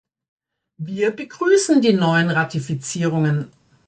Wir 0.79 1.11
begrüßen 1.15 1.79
die 1.79 1.93
neuen 1.93 2.31
Ratifizierungen. 2.31 3.51